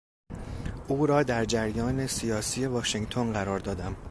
[0.87, 3.95] او را در جریان سیاسی واشنگتن قرار دادم.